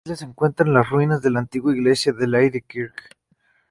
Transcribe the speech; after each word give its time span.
En 0.03 0.09
la 0.09 0.13
isla 0.13 0.17
se 0.17 0.25
encuentran 0.31 0.73
las 0.73 0.89
ruinas 0.89 1.21
de 1.21 1.29
la 1.29 1.37
antigua 1.41 1.73
iglesia 1.77 2.11
de 2.11 2.27
Lady 2.27 2.61
Kirk. 2.63 3.11